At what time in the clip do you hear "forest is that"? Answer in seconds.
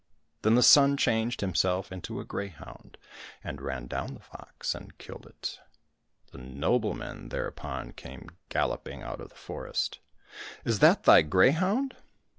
9.35-11.03